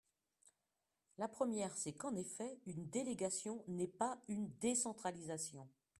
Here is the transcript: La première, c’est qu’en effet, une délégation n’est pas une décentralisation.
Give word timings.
La 1.19 1.27
première, 1.27 1.77
c’est 1.77 1.93
qu’en 1.93 2.15
effet, 2.15 2.57
une 2.65 2.89
délégation 2.89 3.63
n’est 3.67 3.85
pas 3.87 4.17
une 4.29 4.49
décentralisation. 4.59 5.69